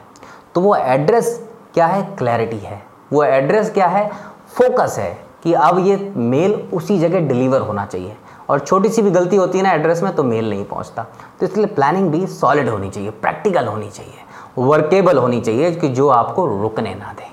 तो 0.54 0.60
वो 0.60 0.76
एड्रेस 0.76 1.50
क्या 1.74 1.86
है? 1.86 2.02
क्लैरिटी 2.18 2.58
है। 2.58 2.89
वो 3.10 3.22
एड्रेस 3.24 3.70
क्या 3.70 3.86
है? 3.86 4.10
फोकस 4.48 4.96
है 4.98 5.12
कि 5.42 5.52
अब 5.54 5.78
ये 5.78 5.96
मेल 6.16 6.54
उसी 6.72 6.98
जगह 6.98 7.28
डिलीवर 7.28 7.60
होना 7.60 7.84
चाहिए। 7.86 8.16
और 8.50 8.58
छोटी 8.60 8.88
सी 8.88 9.02
भी 9.02 9.10
गलती 9.10 9.36
होती 9.36 9.58
है 9.58 9.64
ना 9.64 9.72
एड्रेस 9.72 10.02
में 10.02 10.14
तो 10.14 10.22
मेल 10.24 10.48
नहीं 10.50 10.64
पहुँचता। 10.64 11.06
तो 11.40 11.46
इसलिए 11.46 11.66
प्लानिंग 11.66 12.10
भी 12.10 12.26
सॉलिड 12.28 12.68
होनी 12.68 12.90
चाहिए 12.90 13.10
प्रैक्टिकल 13.12 13.66
होनी 13.66 13.90
चाहिए 13.90 14.28
वर्केबल 14.58 15.18
होनी 15.18 15.40
चाहिए 15.40 15.70
कि 15.72 15.88
जो 15.88 16.08
आपको 16.08 16.46
रुकने 16.52 16.94
ना 16.94 17.12
दे। 17.12 17.28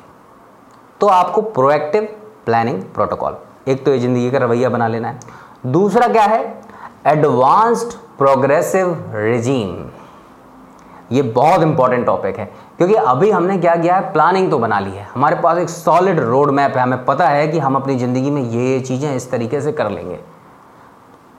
तो 1.01 1.07
आपको 1.07 1.41
प्रोएक्टिव 1.41 2.03
प्लानिंग 2.45 2.81
प्रोटोकॉल 2.95 3.37
एक 3.67 3.83
तो 3.85 3.91
ये 3.91 3.99
ज़िंदगी 3.99 4.29
का 4.31 4.37
रवैया 4.37 4.69
बना 4.69 4.87
लेना 4.87 5.07
है। 5.07 5.19
दूसरा 5.65 6.07
क्या 6.07 6.23
है? 6.23 6.41
एडवांस्ड 7.07 7.93
प्रोग्रेसिव 8.17 9.11
रिजीम 9.15 9.73
ये 11.11 11.21
बहुत 11.21 11.61
इंपॉर्टेंट 11.61 12.05
टॉपिक 12.05 12.37
है। 12.37 12.45
क्योंकि 12.77 12.93
अभी 12.93 13.29
हमने 13.31 13.57
क्या 13.57 13.75
किया 13.75 13.95
है? 13.95 14.11
प्लानिंग 14.13 14.49
तो 14.51 14.59
बना 14.59 14.79
ली 14.79 14.91
है। 14.91 15.07
हमारे 15.13 15.35
पास 15.35 15.57
एक 15.57 15.69
सॉलिड 15.69 16.19
रोड 16.19 16.51
मैप 16.51 16.77
है। 16.77 16.83
हमें 16.83 17.05
पता 17.05 17.27
है 17.27 17.47
कि 17.47 17.59
हम 17.59 17.75
अपनी 17.75 17.95
ज़िंदगी 17.95 18.29
में 18.29 18.41
ये 18.41 18.79
चीज़ें 18.79 19.15
इस 19.15 19.29
तरीके 19.31 19.61
से 19.61 19.71
कर 19.71 19.89
लेंगे। 19.91 20.19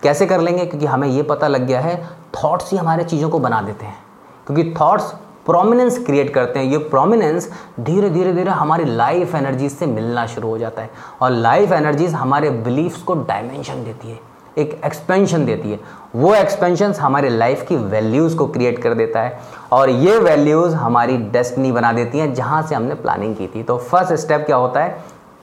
कैसे 0.02 0.26
कर 0.26 0.40
लेंगे? 0.40 0.66
क्योंकि 0.66 0.86
हमें 0.86 1.08
ये 1.08 1.22
पता 1.22 1.48
लग 1.48 1.66
गया 1.66 1.80
है 1.80 1.96
थॉट्स 2.34 2.70
ही 2.72 2.78
हमारे 2.78 3.04
चीज़ों 3.04 3.28
को 3.30 3.38
बना 3.38 3.60
देते 3.62 3.86
हैं। 3.86 3.98
क्योंकि 4.46 4.74
थॉट्स 4.80 5.12
प्रोमिनेंस 5.46 5.98
क्रिएट 6.04 6.32
करते 6.34 6.58
हैं। 6.58 6.66
ये 6.66 6.78
प्रोमिनेंस 6.78 7.50
धीरे 7.80 8.10
धीरे 8.10 8.32
धीरे 8.32 8.50
हमारी 8.50 8.84
लाइफ 8.84 9.34
एनर्जीज 9.34 9.72
से 9.72 9.86
मिलना 9.86 10.26
शुरू 10.26 10.48
हो 10.48 10.58
जाता 10.58 10.82
है। 10.82 10.90
और 11.22 11.30
लाइफ 11.30 11.72
एनर्जीज 11.72 12.14
हमारे 12.14 12.50
बिलीफ्स 12.50 13.02
को 13.02 13.14
डायमेंशन 13.14 13.84
देती 13.84 14.10
है। 14.10 14.18
एक 14.58 14.80
एक्सपेंशन 14.84 15.44
देती 15.44 15.70
है। 15.70 15.80
वो 16.16 16.34
एक्सपेंशन 16.34 16.92
हमारे 16.92 17.28
लाइफ 17.28 17.64
की 17.68 17.76
वैल्यूज़ 17.76 18.36
को 18.36 18.46
क्रिएट 18.46 18.82
कर 18.82 18.94
देता 18.94 19.20
है 19.20 19.38
और 19.72 19.90
ये 19.90 20.18
वैल्यूज़ 20.18 20.74
हमारी 20.74 21.16
डेस्टिनी 21.16 21.72
बना 21.72 21.92
देती 21.92 22.18
हैं, 22.18 22.32
जहाँ 22.34 22.62
से 22.62 22.74
हमने 22.74 22.94
प्लानिंग 22.96 23.36
की 23.36 23.46
थी। 23.46 23.62
तो 23.62 23.76
फ़र्स्ट 23.78 24.12
स्टेप 24.14 24.44
क्या 24.46 24.56
होता 24.56 24.80
है? 24.80 24.88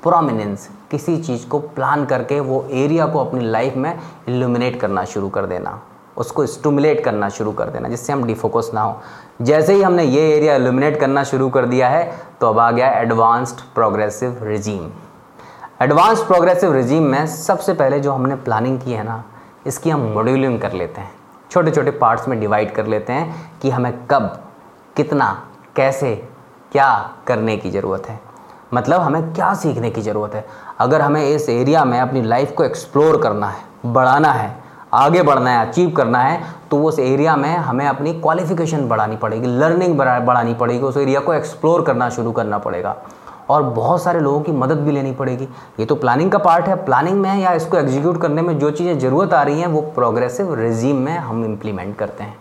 प्रोमिनेंस 0.03 0.69
किसी 0.91 1.17
चीज़ 1.17 1.47
को 1.47 1.59
प्लान 1.59 2.05
करके 2.05 2.39
वो 2.39 2.65
एरिया 2.73 3.05
को 3.05 3.19
अपनी 3.19 3.45
लाइफ 3.45 3.75
में 3.75 3.93
इल्यूमिनेट 4.27 4.79
करना 4.79 5.05
शुरू 5.05 5.29
कर 5.29 5.45
देना। 5.45 5.79
उसको 6.17 6.45
स्टूमुलेट 6.45 7.03
करना 7.03 7.29
शुरू 7.29 7.51
कर 7.51 7.69
देना, 7.69 7.89
जिससे 7.89 8.13
हम 8.13 8.23
डिफोकस 8.23 8.69
ना 8.73 8.81
हो। 8.81 9.01
जैसे 9.41 9.73
ही 9.73 9.81
हमने 9.81 10.03
ये 10.03 10.29
एरिया 10.35 10.55
इल्यूमिनेट 10.55 10.99
करना 10.99 11.23
शुरू 11.23 11.49
कर 11.49 11.65
दिया 11.65 11.89
है 11.89 12.11
तो 12.41 12.49
अब 12.49 12.59
आ 12.59 12.69
गया 12.71 12.89
advanced 12.91 13.61
progressive 13.75 14.37
regime 14.43 14.89
advance 15.79 16.21
progressive 16.23 16.73
regime 16.73 17.03
में 17.03 17.25
सबसे 17.27 17.73
पहले 17.73 17.99
जो 17.99 18.11
हमने 18.11 18.35
प्लानिंग 18.35 18.79
की 18.81 18.91
है 18.91 19.03
ना, 19.03 19.23
इसकी 19.67 19.89
हम 19.89 20.01
मॉड्यूलिंग 20.13 20.59
कर 20.59 20.73
लेते 20.73 21.01
हैं। 21.01 21.11
छोटे 21.51 21.71
छोटे 21.71 21.91
पार्ट्स 21.93 22.27
में 22.27 22.39
डिवाइड 22.39 22.71
कर 22.75 22.85
लेते 22.85 23.13
हैं 23.13 23.59
कि 23.61 23.69
हमें 23.69 23.91
कब, 24.07 24.29
कितना, 24.95 25.27
कैसे, 25.75 26.15
क्या 26.71 26.89
करने 27.27 27.55
की 27.57 27.71
ज़रूरत 27.71 28.07
है। 28.09 28.19
मतलब 28.73 29.01
हमें 29.01 29.33
क्या 29.33 29.53
सीखने 29.53 29.89
की 29.89 30.01
ज़रूरत 30.01 30.35
है। 30.35 30.45
अगर 30.79 31.01
हमें 31.01 31.21
इस 31.23 31.49
एरिया 31.49 31.83
में 31.85 31.99
अपनी 31.99 32.21
लाइफ 32.23 32.53
को 32.57 32.63
एक्सप्लोर 32.63 33.21
करना 33.23 33.47
है, 33.47 33.61
बढ़ाना 33.85 34.31
है, 34.31 34.55
आगे 34.93 35.23
बढ़ना 35.23 35.49
है, 35.49 35.67
अचीव 35.67 35.89
करना 35.89 36.19
है 36.19 36.41
तो 36.71 36.81
उस 36.83 36.99
एरिया 36.99 37.35
में 37.35 37.55
हमें 37.57 37.85
अपनी 37.87 38.13
क्वालिफिकेशन 38.15 38.87
बढ़ानी 38.87 39.17
पड़ेगी 39.17 39.47
लर्निंग 39.49 39.97
बढ़ानी 39.97 40.53
पड़ेगी, 40.53 40.79
उस 40.79 40.97
एरिया 40.97 41.19
को 41.19 41.33
एक्सप्लोर 41.33 41.81
करना 41.81 42.09
शुरू 42.11 42.31
करना 42.31 42.57
पड़ेगा। 42.59 42.95
और 43.49 43.63
बहुत 43.63 44.01
सारे 44.03 44.19
लोगों 44.19 44.39
की 44.41 44.51
मदद 44.53 44.77
भी 44.77 44.91
लेनी 44.91 45.11
पड़ेगी। 45.11 45.47
ये 45.79 45.85
तो 45.85 45.95
प्लानिंग 45.95 46.31
का 46.31 46.37
पार्ट 46.37 46.67
है। 46.67 46.75
प्लानिंग 46.85 47.21
में 47.21 47.35
या 47.35 47.53
इसको 47.53 47.77
एग्जीक्यूट 47.77 48.21
करने 48.21 48.41
में 48.41 48.57
जो 48.59 48.71
चीज़ें 48.71 48.97
ज़रूरत 48.99 49.33
आ 49.33 49.41
रही 49.43 49.59
हैं, 49.59 49.67
वो 49.67 49.81
प्रोग्रेसिव 49.95 50.53
रिजीम 50.53 50.97
में 50.97 51.17
हम 51.17 51.43
इम्प्लीमेंट 51.45 51.95
करते 51.97 52.23
हैं। 52.23 52.37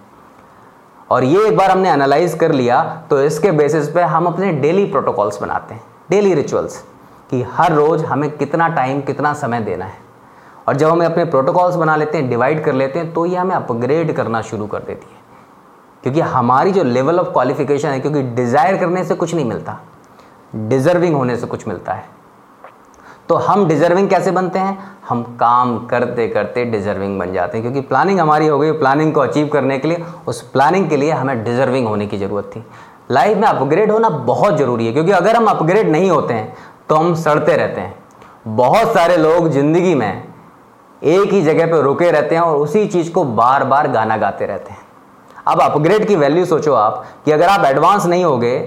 और 1.10 1.24
ये 1.24 1.46
एक 1.48 1.56
बार 1.56 1.70
हमने 1.70 1.90
एनालाइज 1.90 2.34
कर 2.34 2.52
लिया 2.52 2.82
तो 3.10 3.20
इसके 3.22 3.50
बेसिस 3.52 3.88
पे 3.88 4.02
हम 4.02 4.26
अपने 4.26 4.52
डेली 4.54 4.84
प्रोटोकॉल्स 4.86 5.40
बनाते 5.42 5.74
हैं। 5.74 5.82
डेली 6.10 6.34
रिचुअल्स 6.34 6.82
कि 7.30 7.42
हर 7.52 7.72
रोज़ 7.72 8.04
हमें 8.04 8.30
कितना 8.30 8.68
टाइम 8.70 9.00
कितना 9.00 9.32
समय 9.34 9.60
देना 9.60 9.84
है। 9.84 10.02
और 10.68 10.76
जब 10.76 10.90
हमें 10.90 11.06
अपने 11.06 11.24
प्रोटोकॉल्स 11.24 11.76
बना 11.76 11.96
लेते 11.96 12.18
हैं 12.18 12.28
डिवाइड 12.28 12.64
कर 12.64 12.72
लेते 12.72 12.98
हैं 12.98 13.12
तो 13.12 13.26
ये 13.26 13.36
हमें 13.36 13.54
अपग्रेड 13.54 14.14
करना 14.16 14.40
शुरू 14.42 14.66
कर 14.66 14.78
देती 14.78 15.06
है। 15.06 15.22
क्योंकि 16.02 16.20
हमारी 16.20 16.72
जो 16.72 16.84
लेवल 16.84 17.18
ऑफ़ 17.20 17.28
क्वालिफिकेशन 17.28 17.88
है, 17.88 18.00
क्योंकि 18.00 18.22
डिज़ायर 18.22 18.76
करने 18.76 19.04
से 19.04 19.14
कुछ 19.14 19.34
नहीं 19.34 19.44
मिलता। 19.44 19.78
डिजर्विंग 20.54 21.14
होने 21.14 21.36
से 21.36 21.46
कुछ 21.46 21.66
मिलता 21.68 21.92
है। 21.92 22.12
तो 23.28 23.34
हम 23.36 23.66
डिजर्विंग 23.68 24.08
कैसे 24.08 24.30
बनते 24.30 24.58
हैं? 24.58 24.78
हम 25.08 25.22
काम 25.40 25.78
करते 25.86 26.26
करते 26.28 26.64
डिजर्विंग 26.64 27.18
बन 27.18 27.32
जाते 27.32 27.58
हैं, 27.58 27.62
क्योंकि 27.62 27.88
प्लानिंग 27.88 28.20
हमारी 28.20 28.46
हो 28.46 28.58
गई, 28.58 28.72
प्लानिंग 28.72 29.12
को 29.14 29.20
अचीव 29.20 29.48
करने 29.48 29.78
के 29.78 29.88
लिए, 29.88 30.04
उस 30.26 30.42
प्लानिंग 30.42 30.88
के 30.90 30.96
लिए 30.96 31.10
हमें 31.12 31.42
डिजर्विंग 31.44 31.86
होने 31.86 32.06
की 32.06 32.18
ज़रूरत 32.18 32.50
थी। 32.56 32.64
लाइफ 33.10 33.38
में 33.38 33.46
अपग्रेड 33.48 33.90
होना 33.90 34.08
बहुत 34.08 34.56
ज़रूरी 34.58 34.86
है, 34.86 34.92
क्योंकि 34.92 35.12
अगर 35.12 35.36
हम 35.36 35.46
अपग्रेड 35.46 35.90
नहीं 35.90 36.10
होते 36.10 36.34
हैं 36.34 36.54
तो 36.88 36.94
हम 36.94 37.14
सड़ते 37.14 37.56
रहते 37.56 37.80
हैं। 37.80 37.94
बहुत 38.46 38.92
सारे 38.94 39.16
लोग 39.16 39.48
ज़िंदगी 39.48 39.94
में 39.94 40.22
एक 41.02 41.32
ही 41.32 41.42
जगह 41.42 41.66
पर 41.66 41.82
रुके 41.82 42.10
रहते 42.10 42.34
हैं 42.34 42.42
और 42.42 42.56
उसी 42.56 42.86
चीज़ 42.86 43.10
को 43.12 43.24
बार 43.24 43.64
बार 43.64 43.88
गाना 43.88 44.16
गाते 44.16 44.46
रहते 44.46 44.72
हैं। 44.72 44.78
अब 45.46 45.60
अपग्रेड 45.62 46.06
की 46.08 46.16
वैल्यू 46.16 46.44
सोचो 46.44 46.74
आप, 46.74 47.04
कि 47.24 47.32
अगर 47.32 47.48
आप 47.48 47.64
एडवांस 47.64 48.06
नहीं 48.06 48.24
होगे 48.24 48.58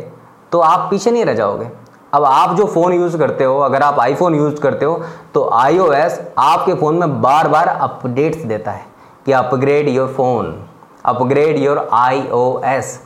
तो 0.51 0.60
आप 0.62 0.88
पीछे 0.92 1.12
नहीं 1.12 1.25
रह 1.25 1.34
जाओगे। 1.34 1.70
अब 2.13 2.24
आप 2.25 2.56
जो 2.56 2.66
फ़ोन 2.66 2.94
यूज़ 2.94 3.18
करते 3.18 3.44
हो, 3.44 3.58
अगर 3.60 3.82
आप 3.84 4.00
आईफोन 4.00 4.36
यूज़ 4.36 4.60
करते 4.62 4.86
हो 4.86 5.01
तो 5.34 5.50
आईओएस 5.54 6.20
आपके 6.39 6.74
फ़ोन 6.74 6.96
में 6.96 7.22
बार 7.22 7.48
बार 7.48 7.68
अपडेट्स 7.68 8.44
देता 8.44 8.72
है 8.72 8.86
कि 9.25 9.32
upgrade 9.34 9.89
your 9.89 10.08
phone 10.10 10.56
upgrade 11.06 11.58
your 11.58 11.88
I 11.94 12.27
O 12.27 12.60
S 12.66 13.00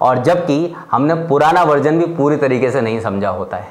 और 0.00 0.18
जबकि 0.20 0.74
हमने 0.90 1.14
पुराना 1.26 1.62
वर्जन 1.64 1.98
भी 1.98 2.06
पूरी 2.14 2.36
तरीके 2.36 2.70
से 2.70 2.80
नहीं 2.80 3.00
समझा 3.00 3.28
होता 3.30 3.56
है। 3.56 3.68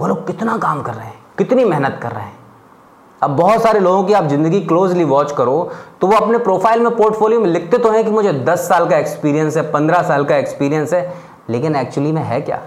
वो 0.00 0.06
लोग 0.06 0.26
कितना 0.26 0.56
काम 0.58 0.82
कर 0.82 0.94
रहे 0.94 1.06
हैं, 1.06 1.18
कितनी 1.38 1.64
मेहनत 1.64 1.98
कर 2.02 2.12
रहे 2.12 2.24
हैं। 2.24 2.40
अब 3.22 3.36
बहुत 3.36 3.62
सारे 3.62 3.80
लोगों 3.80 4.04
की 4.04 4.12
आप 4.12 4.24
ज़िंदगी 4.26 4.60
क्लोजली 4.62 5.04
वॉच 5.06 5.32
करो 5.32 5.70
तो 6.00 6.06
वो 6.06 6.16
अपने 6.16 6.38
प्रोफ़ाइल 6.38 6.80
में 6.80 6.96
पोर्टफोलियो 6.96 7.40
में 7.40 7.48
लिखते 7.48 7.78
तो 7.78 7.90
हैं 7.90 8.04
कि 8.04 8.10
मुझे 8.10 8.32
10 8.44 8.68
साल 8.68 8.88
का 8.88 8.96
एक्सपीरियंस 8.96 9.56
है 9.56 9.70
15 9.72 10.02
साल 10.04 10.24
का 10.24 10.36
एक्सपीरियंस 10.36 10.94
है 10.94 11.02
लेकिन 11.50 11.76
एक्चुअली 11.76 12.12
में 12.12 12.22
है 12.22 12.40
क्या? 12.40 12.60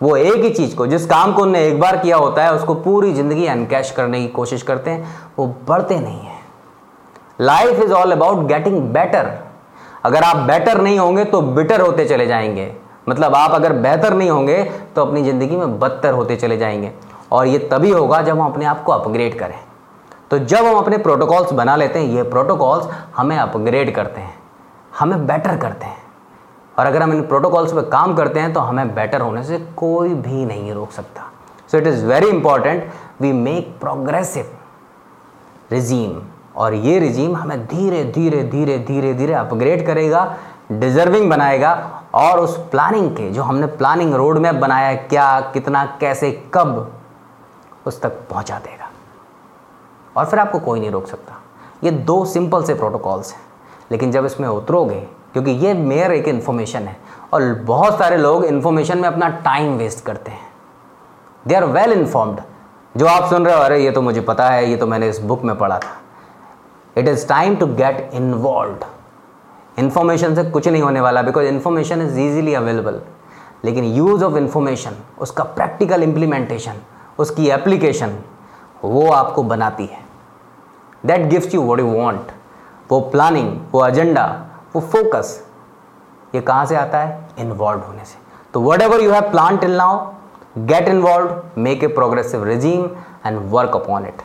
वो 0.00 0.16
एक 0.16 0.44
ही 0.44 0.50
चीज़ 0.50 0.74
को, 0.76 0.86
जिस 0.86 1.06
काम 1.06 1.32
को 1.32 1.42
उनने 1.42 1.66
एक 1.66 1.80
बार 1.80 1.96
किया 1.96 2.16
होता 2.16 2.44
है, 2.44 2.54
उसको 2.54 2.74
पूरी 2.74 3.12
ज़िंदगी 3.12 3.46
अनकैश 3.46 3.90
करने 3.90 4.20
की 4.20 4.28
कोशिश 4.28 4.62
करते 4.62 4.90
हैं, 4.90 5.08
वो 5.38 5.46
बढ़ते 5.68 5.98
नहीं 6.00 6.20
हैं। 6.20 6.38
Life 7.40 7.80
is 7.80 7.92
all 7.92 8.12
about 8.12 8.46
getting 8.46 8.80
better 8.88 9.32
अगर 10.04 10.22
आप 10.22 10.36
बेटर 10.46 10.80
नहीं 10.80 10.98
होंगे 10.98 11.24
तो 11.24 11.40
बिटर 11.40 11.80
होते 11.80 12.04
चले 12.04 12.26
जाएँगे। 12.26 12.72
मतलब 13.08 13.34
आप 13.34 13.50
अगर 13.50 13.72
बेहतर 13.72 14.14
नहीं 14.14 14.30
होंगे 14.30 14.62
तो 14.96 15.04
अपनी 15.04 15.22
ज़िंदगी 15.22 15.56
में 15.56 15.78
बदतर 15.78 16.12
होते 16.12 16.36
चले 16.36 16.56
जाएँगे। 16.56 16.92
और 17.32 17.46
ये 17.46 17.58
तभी 17.70 17.90
होगा 17.90 18.20
जब 18.22 18.40
हम 18.40 18.46
अपने 18.46 18.64
आप 18.64 18.82
को 18.84 18.92
अपग्रेड 18.92 19.38
करें। 19.38 19.58
तो 20.30 20.38
जब 20.38 20.66
हम 20.66 20.76
अपने 20.76 20.98
प्रोटोकॉल्स 20.98 21.52
बना 21.52 21.76
लेते 21.76 21.98
हैं, 21.98 22.06
ये 22.06 22.22
प्रोटोकॉल्स 22.22 22.88
हमें 23.16 23.36
अपग्रेड 23.36 23.94
करते 23.94 24.20
हैं। 24.20 24.34
हमें 24.98 25.26
बेटर 25.26 25.56
करते 25.56 25.86
हैं। 25.86 25.99
और 26.80 26.86
अगर 26.86 27.02
हम 27.02 27.12
इन 27.12 27.26
प्रोटोकॉल्स 27.26 27.72
पर 27.72 27.80
काम 27.80 28.14
करते 28.14 28.40
हैं 28.40 28.52
तो 28.52 28.60
हमें 28.60 28.94
बेटर 28.94 29.20
होने 29.20 29.42
से 29.44 29.58
कोई 29.76 30.08
भी 30.08 30.44
नहीं 30.44 30.72
रोक 30.72 30.90
सकता। 30.90 31.22
So 31.70 31.78
it 31.78 31.86
is 31.86 32.06
very 32.06 32.26
important 32.26 32.90
we 33.20 33.32
make 33.32 33.76
progressive 33.80 34.56
regime 35.72 36.22
और 36.56 36.74
ये 36.74 36.98
रिजीम 36.98 37.36
हमें 37.36 37.66
धीरे 37.66 38.04
धीरे 38.04 38.42
धीरे 38.44 38.78
धीरे 38.78 39.14
धीरे 39.14 39.32
अपग्रेड 39.32 39.86
करेगा 39.86 40.36
डिजर्विंग 40.72 41.30
बनाएगा 41.30 42.02
और 42.14 42.40
उस 42.40 42.56
प्लानिंग 42.56 43.16
के, 43.16 43.30
जो 43.30 43.42
हमने 43.42 43.66
प्लानिंग 43.66 44.14
रोड 44.14 44.38
मैप 44.38 44.54
बनाया, 44.54 44.94
क्या, 44.94 45.40
कितना, 45.40 45.84
कैसे, 46.00 46.50
कब, 46.54 47.00
उस 47.86 48.02
तक 48.02 48.08
पहुँचा 48.08 48.58
देगा। 48.58 48.90
और 50.16 50.26
फिर 50.26 50.38
आपको 50.38 50.58
कोई 50.58 50.80
नहीं 50.80 50.90
रोक 50.90 51.06
सकता। 51.06 51.34
ये 51.84 51.90
दो 51.90 52.24
सिंपल 52.24 52.62
से 52.62 52.74
प्रोटोकॉल्स 52.74 53.32
हैं। 53.32 53.40
लेकिन 53.92 54.12
जब 54.12 54.24
इसमें 54.24 54.48
उतरोगे 54.48 55.19
क्योंकि 55.32 55.50
ये 55.66 55.74
मेयर 55.74 56.12
एक 56.12 56.28
इन्फॉर्मेशन 56.28 56.82
है 56.82 56.96
और 57.32 57.42
बहुत 57.64 57.98
सारे 57.98 58.16
लोग 58.16 58.44
इन्फॉर्मेशन 58.44 58.98
में 58.98 59.08
अपना 59.08 59.28
टाइम 59.44 59.76
वेस्ट 59.78 60.04
करते 60.04 60.30
हैं। 60.30 60.48
दे 61.48 61.54
आर 61.54 61.64
वेल 61.66 61.92
इन्फॉर्म्ड 61.92 62.40
जो 62.94 63.06
आप 63.06 63.28
सुन 63.30 63.44
रहे 63.46 63.54
हो, 63.54 63.60
अरे 63.62 63.78
ये 63.84 63.90
तो 63.90 64.02
मुझे 64.02 64.20
पता 64.20 64.48
है, 64.50 64.70
ये 64.70 64.76
तो 64.76 64.86
मैंने 64.86 65.08
इस 65.08 65.20
बुक 65.20 65.42
में 65.42 65.56
पढ़ा 65.58 65.78
था। 65.78 66.00
It 66.96 67.08
is 67.08 67.26
time 67.28 67.56
to 67.56 67.66
get 67.66 68.10
involve 68.14 68.84
information 69.78 70.34
से 70.34 70.44
कुछ 70.50 70.68
नहीं 70.68 70.82
होने 70.82 71.00
वाला 71.00 71.22
because 71.22 71.46
information 71.46 72.02
is 72.02 72.18
easily 72.20 72.54
available 72.54 73.00
लेकिन 73.64 73.84
यूज़ 73.84 74.24
ऑफ़ 74.24 74.36
इन्फॉर्मेशन 74.36 74.96
उसका 75.20 75.44
प्रैक्टिकल 75.44 76.02
इम्प्लीमेंटेशन 76.02 76.80
उसकी 77.18 77.48
एप्लीकेशन 77.50 78.16
वो 78.84 79.10
आपको 79.12 79.42
बनाती 79.42 79.86
है। 79.86 79.98
That 81.06 81.28
gives 81.30 81.54
you 81.54 81.62
what 81.62 81.80
you 81.80 81.86
want 81.86 82.32
वो 82.90 83.00
प्लानिंग 83.10 83.58
वो 83.72 83.86
एजेंडा 83.86 84.26
वो 84.74 84.80
फोकस 84.82 85.42
ये 86.34 86.40
कहाँ 86.40 86.66
से 86.66 86.76
आता 86.76 86.98
है? 86.98 87.28
इन्वॉल्व 87.38 87.80
होने 87.80 88.04
से। 88.04 88.18
तो 88.54 88.60
whatever 88.82 89.00
you 89.00 89.10
have 89.12 89.30
plan 89.30 89.56
till 89.58 89.76
now 89.76 90.06
get 90.58 90.88
involve 90.88 91.42
make 91.58 91.84
a 91.84 91.86
progressive 91.88 92.44
regime 92.44 92.84
and 93.26 93.38
work 93.50 93.76
upon 93.76 94.06
it 94.06 94.22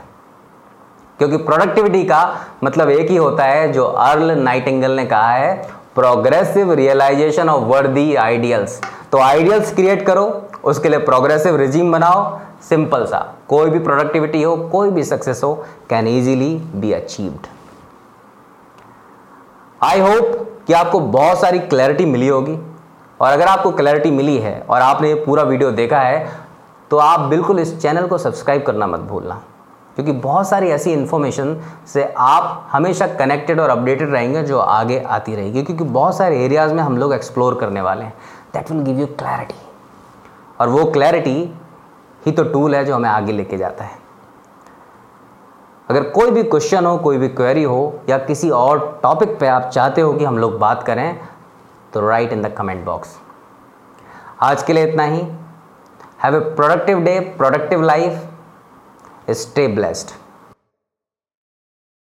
क्योंकि 1.20 1.38
प्रोडक्टिविटी 1.40 2.04
का 2.04 2.22
मतलब 2.64 2.90
एक 2.90 3.10
ही 3.10 3.16
होता 3.16 3.44
है 3.44 3.72
जो 3.74 3.86
अर्ल 3.86 4.32
नाइटिंगल 4.40 4.92
ने 4.92 5.06
कहा 5.06 5.32
है 5.32 5.56
progressive 5.96 6.72
realisation 6.74 7.50
of 7.50 7.64
worthy 7.66 8.16
ideals 8.16 8.80
तो 9.12 9.20
आइडियल्स 9.20 9.74
क्रिएट 9.75 10.06
करो, 10.06 10.25
उसके 10.64 10.90
लिए 10.90 11.00
प्रोग्रेसिव 11.00 11.56
रिजीम 11.56 11.92
बनाओ 11.92 12.40
सिंपल 12.70 13.06
सा। 13.06 13.20
कोई 13.50 13.70
भी 13.70 13.80
प्रोडक्टिविटी 13.80 14.42
हो, 14.44 14.56
कोई 14.58 14.90
भी 14.90 15.04
सक्सेस 15.04 15.42
हो 15.44 15.54
can 15.90 16.08
easily 16.08 16.56
be 16.75 16.92
achieved 16.94 17.48
I 19.86 20.00
hope 20.00 20.63
कि 20.68 20.74
आपको 20.74 21.00
बहुत 21.00 21.39
सारी 21.39 21.60
क्लैरिटी 21.62 22.06
मिली 22.06 22.27
होगी। 22.27 22.58
और 23.20 23.32
अगर 23.32 23.48
आपको 23.48 23.72
क्लैरिटी 23.72 24.12
मिली 24.12 24.38
है 24.38 24.60
और 24.62 24.82
आपने 24.82 25.10
ये 25.10 25.15
पूरा 25.15 25.44
वीडियो 25.44 25.72
देखा 25.72 26.00
है 26.00 26.27
तो 26.92 26.98
आप 26.98 27.20
बिल्कुल 27.20 27.60
इस 27.60 27.80
चैनल 27.82 28.08
को 28.08 28.18
सब्सक्राइब 28.18 28.63
करना 28.63 28.88
मत 28.88 29.00
भूलना। 29.01 29.42
क्योंकि 29.96 30.12
बहुत 30.12 30.48
सारी 30.50 30.70
ऐसी 30.70 30.92
इन्फॉर्मेशन 30.94 31.56
से 31.88 32.04
आप 32.18 32.68
हमेशा 32.72 33.08
कनेक्टेड 33.10 33.60
और 33.60 33.70
अपडेटेड 33.70 34.12
रहेंगे 34.12 34.42
जो 34.44 34.60
आगे 34.60 35.00
आती 35.00 35.36
रहेगी। 35.36 35.63
क्योंकि 35.63 35.84
बहुत 35.84 36.18
सारे 36.18 36.44
एरियाज़ 36.46 36.74
में 36.74 36.82
हम 36.84 36.98
लोग 36.98 37.13
एक्सप्लोर 37.13 37.56
करने 37.56 37.82
वाले 37.82 38.04
हैं। 38.04 38.13
That 38.54 38.72
will 38.72 38.82
give 38.84 39.00
you 39.00 39.06
clarity 39.20 39.62
और 40.60 40.70
वो 40.70 40.86
क्लैरिटी 40.92 41.38
ही 42.25 42.32
तो 42.32 42.44
टूल 42.44 42.75
है 42.75 42.84
जो 42.86 42.96
हमें 42.96 43.10
आगे 43.10 43.32
लेके 43.32 43.58
जाता 43.58 43.84
है। 43.84 44.04
अगर 45.89 46.04
कोई 46.10 46.32
भी 46.32 46.44
क्वेश्चन 46.44 46.86
हो, 46.86 46.98
कोई 46.98 47.18
भी 47.18 47.27
क्वेरी 47.30 47.63
हो, 47.63 48.01
या 48.10 48.18
किसी 48.18 48.50
और 48.50 49.00
टॉपिक 49.04 49.38
पे 49.39 49.48
आप 49.48 49.70
चाहते 49.74 50.01
हो 50.01 50.13
कि 50.13 50.25
हम 50.25 50.38
लोग 50.38 50.58
बात 50.60 50.84
करें 50.84 51.20
तो 51.94 52.08
write 52.08 52.34
in 52.34 52.42
the 52.42 52.54
comment 52.58 52.84
box 52.86 53.15
आज 54.44 54.63
के 54.63 54.74
लिए 54.74 54.88
इतना 54.89 55.04
ही. 55.04 55.22
Have 56.24 56.36
a 56.36 56.39
productive 56.56 57.00
day 57.04 57.20
productive 57.38 57.82
life 57.82 59.30
stay 59.32 59.68
blessed 59.68 60.12